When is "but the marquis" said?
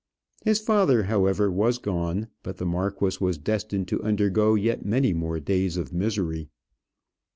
2.41-3.17